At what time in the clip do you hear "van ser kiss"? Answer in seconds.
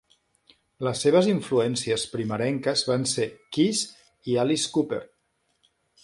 2.87-3.83